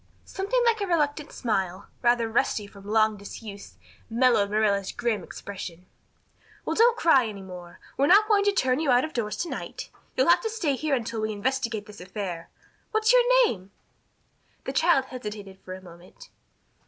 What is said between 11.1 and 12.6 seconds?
we investigate this affair.